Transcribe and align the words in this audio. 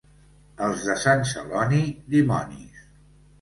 Els 0.67 0.85
de 0.87 0.95
Sant 1.03 1.21
Celoni, 1.33 1.83
dimonis. 2.15 2.83